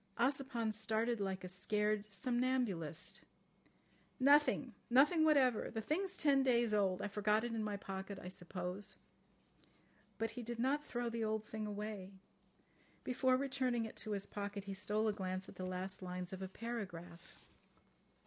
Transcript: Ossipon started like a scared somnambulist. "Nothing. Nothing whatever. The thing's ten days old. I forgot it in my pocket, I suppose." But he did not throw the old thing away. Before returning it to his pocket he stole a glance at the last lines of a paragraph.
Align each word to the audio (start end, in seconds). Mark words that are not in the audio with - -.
Ossipon 0.17 0.73
started 0.73 1.19
like 1.21 1.43
a 1.43 1.47
scared 1.47 2.11
somnambulist. 2.11 3.21
"Nothing. 4.19 4.73
Nothing 4.89 5.23
whatever. 5.25 5.69
The 5.69 5.79
thing's 5.79 6.17
ten 6.17 6.41
days 6.41 6.73
old. 6.73 7.03
I 7.03 7.07
forgot 7.07 7.43
it 7.43 7.53
in 7.53 7.63
my 7.63 7.77
pocket, 7.77 8.17
I 8.17 8.27
suppose." 8.27 8.97
But 10.17 10.31
he 10.31 10.41
did 10.41 10.57
not 10.57 10.83
throw 10.83 11.07
the 11.09 11.23
old 11.23 11.45
thing 11.45 11.67
away. 11.67 12.13
Before 13.03 13.37
returning 13.37 13.85
it 13.85 13.95
to 13.97 14.13
his 14.13 14.25
pocket 14.25 14.63
he 14.63 14.73
stole 14.73 15.07
a 15.07 15.13
glance 15.13 15.47
at 15.47 15.53
the 15.55 15.65
last 15.65 16.01
lines 16.01 16.33
of 16.33 16.41
a 16.41 16.47
paragraph. 16.47 17.47